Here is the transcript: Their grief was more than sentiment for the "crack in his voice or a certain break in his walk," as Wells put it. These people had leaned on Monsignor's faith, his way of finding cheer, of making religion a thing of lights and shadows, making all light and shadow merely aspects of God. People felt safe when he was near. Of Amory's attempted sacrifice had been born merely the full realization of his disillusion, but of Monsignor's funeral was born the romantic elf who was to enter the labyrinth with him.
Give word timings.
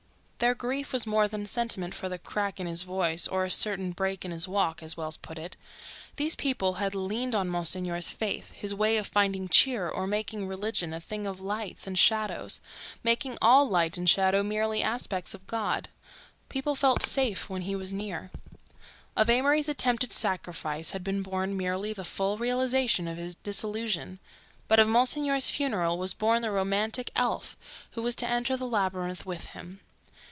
Their 0.41 0.55
grief 0.55 0.91
was 0.91 1.05
more 1.05 1.27
than 1.27 1.45
sentiment 1.45 1.93
for 1.93 2.09
the 2.09 2.17
"crack 2.17 2.59
in 2.59 2.65
his 2.65 2.81
voice 2.81 3.27
or 3.27 3.45
a 3.45 3.51
certain 3.51 3.91
break 3.91 4.25
in 4.25 4.31
his 4.31 4.47
walk," 4.47 4.81
as 4.81 4.97
Wells 4.97 5.15
put 5.17 5.37
it. 5.37 5.55
These 6.15 6.33
people 6.33 6.73
had 6.81 6.95
leaned 6.95 7.35
on 7.35 7.47
Monsignor's 7.47 8.11
faith, 8.11 8.49
his 8.53 8.73
way 8.73 8.97
of 8.97 9.05
finding 9.05 9.49
cheer, 9.49 9.87
of 9.87 10.09
making 10.09 10.47
religion 10.47 10.95
a 10.95 10.99
thing 10.99 11.27
of 11.27 11.39
lights 11.39 11.85
and 11.85 11.95
shadows, 11.97 12.59
making 13.03 13.37
all 13.39 13.69
light 13.69 13.99
and 13.99 14.09
shadow 14.09 14.41
merely 14.41 14.81
aspects 14.81 15.35
of 15.35 15.45
God. 15.45 15.89
People 16.49 16.73
felt 16.73 17.03
safe 17.03 17.47
when 17.47 17.61
he 17.61 17.75
was 17.75 17.93
near. 17.93 18.31
Of 19.15 19.29
Amory's 19.29 19.69
attempted 19.69 20.11
sacrifice 20.11 20.89
had 20.89 21.03
been 21.03 21.21
born 21.21 21.55
merely 21.55 21.93
the 21.93 22.03
full 22.03 22.39
realization 22.39 23.07
of 23.07 23.17
his 23.19 23.35
disillusion, 23.35 24.17
but 24.67 24.79
of 24.79 24.87
Monsignor's 24.87 25.51
funeral 25.51 25.99
was 25.99 26.15
born 26.15 26.41
the 26.41 26.49
romantic 26.49 27.11
elf 27.15 27.55
who 27.91 28.01
was 28.01 28.15
to 28.15 28.27
enter 28.27 28.57
the 28.57 28.65
labyrinth 28.65 29.23
with 29.23 29.45
him. 29.45 29.81